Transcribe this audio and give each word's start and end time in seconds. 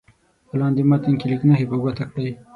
په 0.47 0.53
لاندې 0.59 0.81
متن 0.89 1.13
کې 1.19 1.25
لیک 1.31 1.41
نښې 1.49 1.65
په 1.71 1.77
ګوته 1.81 2.05
کړئ. 2.11 2.31